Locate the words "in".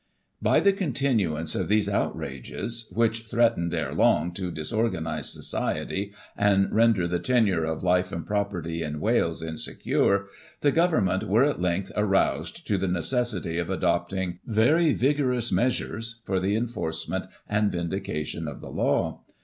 8.81-8.99